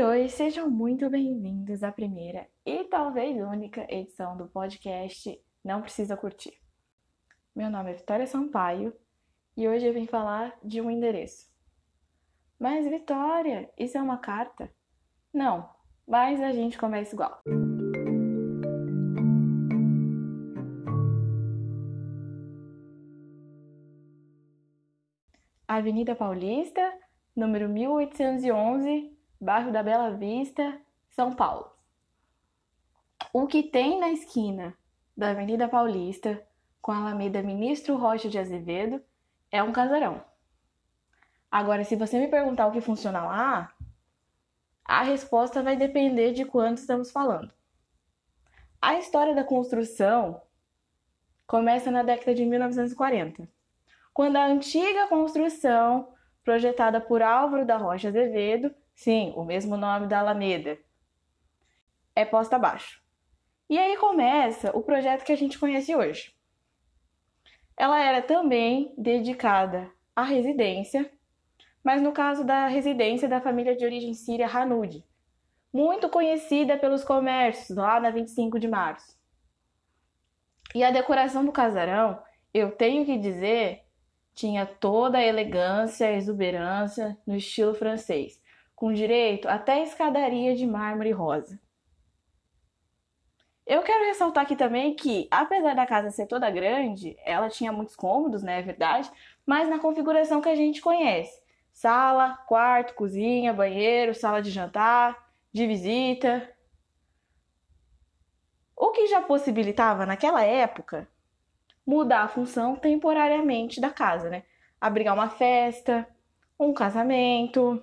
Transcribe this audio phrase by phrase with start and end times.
[0.00, 6.56] Oi, sejam muito bem-vindos à primeira e talvez única edição do podcast Não Precisa Curtir.
[7.54, 8.94] Meu nome é Vitória Sampaio
[9.56, 11.50] e hoje eu vim falar de um endereço.
[12.60, 14.72] Mas, Vitória, isso é uma carta?
[15.34, 15.68] Não,
[16.06, 17.42] mas a gente começa igual.
[25.66, 26.88] Avenida Paulista,
[27.34, 30.80] número 1811, bairro da Bela Vista,
[31.10, 31.70] São Paulo.
[33.32, 34.74] O que tem na esquina
[35.16, 36.42] da Avenida Paulista
[36.80, 39.02] com a Alameda Ministro Rocha de Azevedo
[39.50, 40.24] é um casarão.
[41.50, 43.74] Agora, se você me perguntar o que funciona lá,
[44.84, 47.52] a resposta vai depender de quanto estamos falando.
[48.80, 50.40] A história da construção
[51.46, 53.48] começa na década de 1940,
[54.12, 56.12] quando a antiga construção,
[56.44, 60.76] projetada por Álvaro da Rocha Azevedo, sim, o mesmo nome da Alameda,
[62.16, 63.00] é posta abaixo.
[63.70, 66.34] E aí começa o projeto que a gente conhece hoje.
[67.76, 71.08] Ela era também dedicada à residência,
[71.82, 75.04] mas no caso da residência da família de origem síria Hanud,
[75.72, 79.16] muito conhecida pelos comércios lá na 25 de março.
[80.74, 82.20] E a decoração do casarão,
[82.52, 83.84] eu tenho que dizer,
[84.34, 88.42] tinha toda a elegância e exuberância no estilo francês,
[88.78, 91.58] com direito até escadaria de mármore rosa.
[93.66, 97.96] Eu quero ressaltar aqui também que, apesar da casa ser toda grande, ela tinha muitos
[97.96, 99.10] cômodos, né, é verdade,
[99.44, 105.66] mas na configuração que a gente conhece: sala, quarto, cozinha, banheiro, sala de jantar, de
[105.66, 106.48] visita.
[108.76, 111.08] O que já possibilitava naquela época
[111.84, 114.44] mudar a função temporariamente da casa, né?
[114.80, 116.06] Abrigar uma festa,
[116.60, 117.82] um casamento,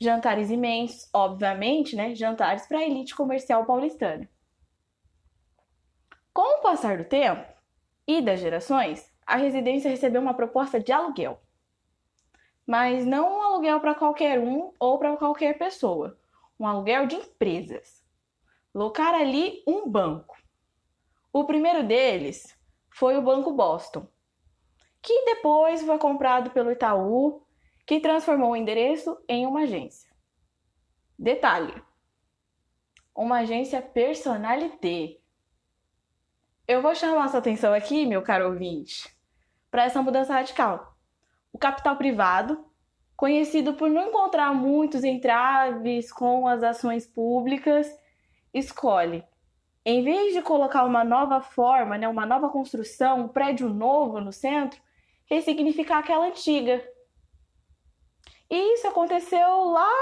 [0.00, 2.14] jantares imensos, obviamente, né?
[2.14, 4.28] Jantares para a elite comercial paulistana.
[6.32, 7.44] Com o passar do tempo
[8.06, 11.40] e das gerações, a residência recebeu uma proposta de aluguel.
[12.66, 16.18] Mas não um aluguel para qualquer um ou para qualquer pessoa,
[16.58, 18.04] um aluguel de empresas.
[18.74, 20.36] Locar ali um banco.
[21.32, 22.56] O primeiro deles
[22.90, 24.06] foi o Banco Boston,
[25.02, 27.42] que depois foi comprado pelo Itaú,
[27.88, 30.08] que transformou o endereço em uma agência.
[31.18, 31.74] Detalhe:
[33.16, 35.18] uma agência personalité
[36.68, 39.08] eu vou chamar sua atenção aqui, meu caro ouvinte,
[39.70, 40.94] para essa mudança radical.
[41.50, 42.62] O capital privado,
[43.16, 47.90] conhecido por não encontrar muitos entraves com as ações públicas,
[48.52, 49.24] escolhe,
[49.82, 54.30] em vez de colocar uma nova forma, né, uma nova construção, um prédio novo no
[54.30, 54.78] centro,
[55.24, 56.86] ressignificar aquela antiga.
[58.50, 59.92] E isso aconteceu lá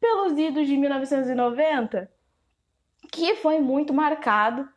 [0.00, 2.10] pelos idos de 1990,
[3.12, 4.68] que foi muito marcado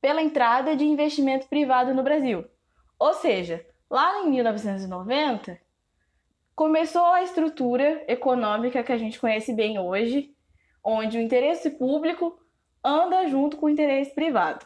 [0.00, 2.44] pela entrada de investimento privado no Brasil.
[2.98, 5.60] Ou seja, lá em 1990,
[6.54, 10.34] começou a estrutura econômica que a gente conhece bem hoje,
[10.82, 12.38] onde o interesse público
[12.82, 14.64] anda junto com o interesse privado.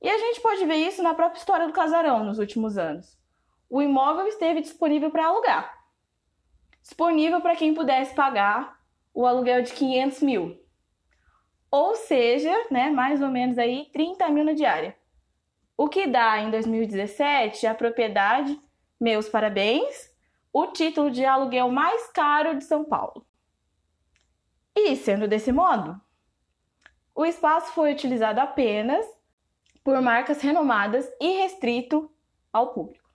[0.00, 3.18] E a gente pode ver isso na própria história do casarão nos últimos anos.
[3.68, 5.83] O imóvel esteve disponível para alugar,
[6.84, 8.78] disponível para quem pudesse pagar
[9.12, 10.64] o aluguel de 500 mil
[11.76, 14.96] ou seja, né, mais ou menos aí 30 mil na diária.
[15.76, 18.56] O que dá em 2017 a propriedade,
[19.00, 20.08] meus parabéns,
[20.52, 23.26] o título de aluguel mais caro de São Paulo.
[24.72, 26.00] E sendo desse modo,
[27.12, 29.04] o espaço foi utilizado apenas
[29.82, 32.08] por marcas renomadas e restrito
[32.52, 33.10] ao público.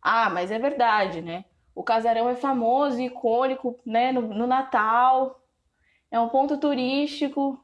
[0.00, 1.44] Ah, mas é verdade, né?
[1.74, 5.42] O casarão é famoso icônico né, no, no Natal,
[6.10, 7.58] é um ponto turístico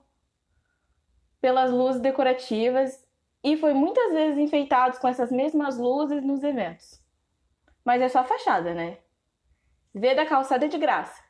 [1.41, 3.07] pelas luzes decorativas
[3.45, 7.03] e foi muitas vezes enfeitado com essas mesmas luzes nos eventos.
[7.85, 8.99] Mas é só fachada, né?
[9.95, 11.23] Ver da calçada é de graça.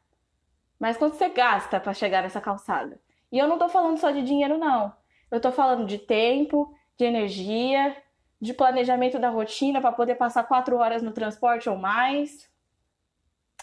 [0.79, 3.01] Mas quanto você gasta para chegar nessa calçada?
[3.31, 4.95] E eu não tô falando só de dinheiro, não.
[5.31, 7.97] Eu tô falando de tempo, de energia,
[8.41, 12.49] de planejamento da rotina para poder passar quatro horas no transporte ou mais.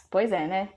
[0.10, 0.70] Pois é, né?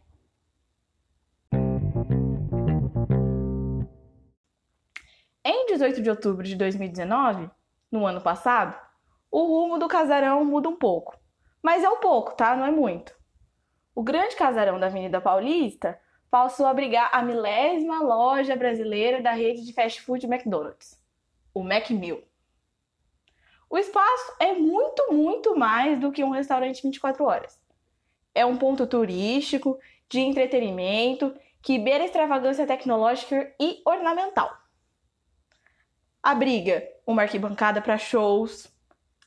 [5.45, 7.51] Em 18 de outubro de 2019,
[7.91, 8.79] no ano passado,
[9.31, 11.17] o rumo do casarão muda um pouco.
[11.63, 12.55] Mas é um pouco, tá?
[12.55, 13.15] Não é muito.
[13.95, 16.01] O grande casarão da Avenida Paulista
[16.31, 21.03] passou a abrigar a milésima loja brasileira da rede de fast food McDonald's,
[21.55, 22.23] o Macmill.
[23.71, 27.61] O espaço é muito, muito mais do que um restaurante 24 horas.
[28.38, 34.56] É um ponto turístico, de entretenimento que beira extravagância tecnológica e ornamental.
[36.23, 38.73] Abriga uma arquibancada para shows,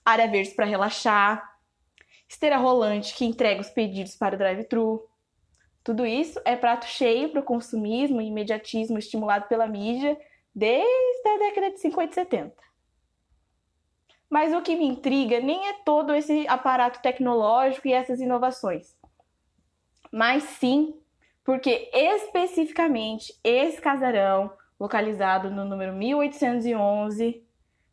[0.05, 1.57] área verde para relaxar,
[2.25, 5.05] esteira rolante que entrega os pedidos para o drive-thru.
[5.83, 10.17] Tudo isso é prato cheio para o consumismo e imediatismo estimulado pela mídia
[10.55, 12.63] desde a década de 50 e 70.
[14.29, 18.95] Mas o que me intriga nem é todo esse aparato tecnológico e essas inovações,
[20.11, 21.01] mas sim
[21.43, 27.43] porque especificamente esse casarão, localizado no número 1811,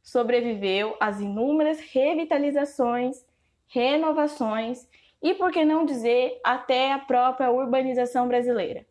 [0.02, 3.24] sobreviveu às inúmeras revitalizações,
[3.66, 4.88] renovações
[5.22, 8.86] e, por que não dizer, até a própria urbanização brasileira.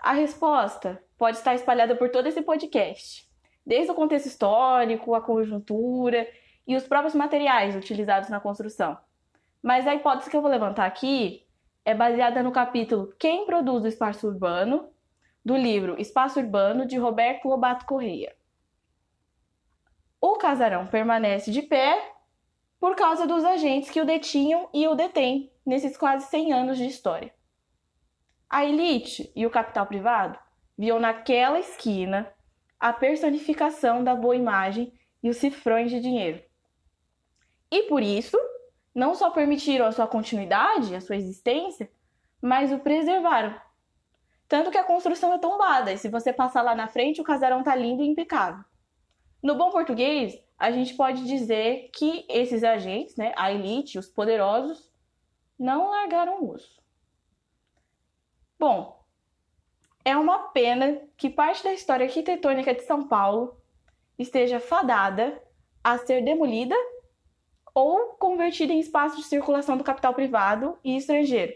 [0.00, 3.26] A resposta pode estar espalhada por todo esse podcast,
[3.64, 6.28] desde o contexto histórico, a conjuntura
[6.66, 8.98] e os próprios materiais utilizados na construção.
[9.62, 11.45] Mas a hipótese que eu vou levantar aqui
[11.86, 14.90] é baseada no capítulo Quem Produz o Espaço Urbano,
[15.44, 18.34] do livro Espaço Urbano, de Roberto Lobato Correia.
[20.20, 22.12] O casarão permanece de pé
[22.80, 26.86] por causa dos agentes que o detinham e o detêm nesses quase 100 anos de
[26.86, 27.32] história.
[28.50, 30.36] A elite e o capital privado
[30.76, 32.28] viam naquela esquina
[32.80, 34.92] a personificação da boa imagem
[35.22, 36.42] e os cifrões de dinheiro.
[37.70, 38.36] E por isso,
[38.96, 41.90] não só permitiram a sua continuidade, a sua existência,
[42.40, 43.54] mas o preservaram.
[44.48, 47.62] Tanto que a construção é tombada, e se você passar lá na frente, o casarão
[47.62, 48.64] tá lindo e impecável.
[49.42, 54.90] No bom português, a gente pode dizer que esses agentes, né, a elite, os poderosos,
[55.58, 56.80] não largaram o osso.
[58.58, 59.04] Bom,
[60.06, 63.60] é uma pena que parte da história arquitetônica de São Paulo
[64.18, 65.38] esteja fadada
[65.84, 66.74] a ser demolida
[67.76, 71.52] ou convertida em espaço de circulação do capital privado e estrangeiro.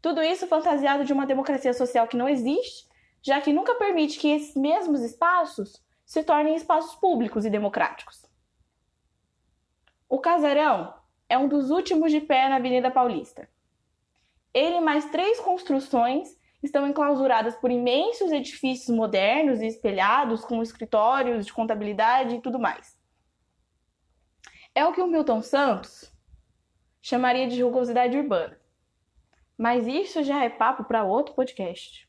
[0.00, 2.88] Tudo isso fantasiado de uma democracia social que não existe,
[3.20, 8.24] já que nunca permite que esses mesmos espaços se tornem espaços públicos e democráticos.
[10.08, 10.94] O Casarão
[11.28, 13.46] é um dos últimos de pé na Avenida Paulista.
[14.54, 21.44] Ele e mais três construções estão enclausuradas por imensos edifícios modernos e espelhados com escritórios
[21.44, 22.97] de contabilidade e tudo mais.
[24.74, 26.12] É o que o Milton Santos
[27.00, 28.58] chamaria de rugosidade urbana.
[29.56, 32.08] Mas isso já é papo para outro podcast.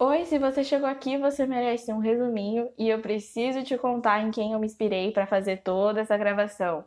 [0.00, 4.30] Oi, se você chegou aqui, você merece um resuminho e eu preciso te contar em
[4.30, 6.84] quem eu me inspirei para fazer toda essa gravação.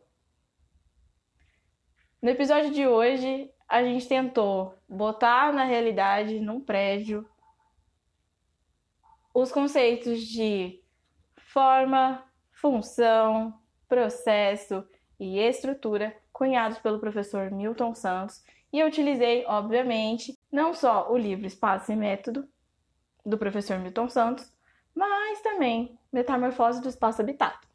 [2.21, 7.25] No episódio de hoje, a gente tentou botar na realidade, num prédio,
[9.33, 10.83] os conceitos de
[11.37, 12.21] forma,
[12.51, 13.57] função,
[13.87, 14.85] processo
[15.17, 21.47] e estrutura cunhados pelo professor Milton Santos, e eu utilizei, obviamente, não só o livro
[21.47, 22.45] Espaço e Método
[23.25, 24.51] do professor Milton Santos,
[24.93, 27.65] mas também Metamorfose do Espaço Habitado.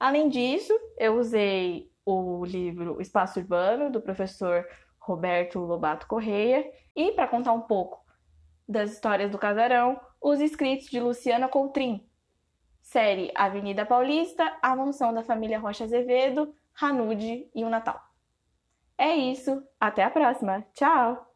[0.00, 4.66] Além disso, eu usei o livro Espaço Urbano do professor
[5.06, 8.04] Roberto Lobato Correia, e para contar um pouco
[8.68, 12.04] das histórias do casarão, os escritos de Luciana Coutrin,
[12.82, 18.00] série Avenida Paulista, A Mansão da Família Rocha Azevedo, Ranude e o Natal.
[18.98, 21.35] É isso, até a próxima, tchau!